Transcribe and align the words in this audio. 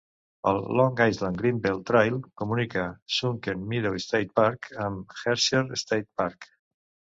El 0.51 0.59
Long 0.77 1.01
Island 1.11 1.37
Greenbelt 1.41 1.83
Trail 1.89 2.17
comunica 2.43 2.87
Sunken 3.19 3.63
Meadow 3.75 4.01
State 4.07 4.35
Park 4.41 4.73
amb 4.89 5.17
Heckscher 5.21 5.81
State 5.85 6.05
Park. 6.25 6.53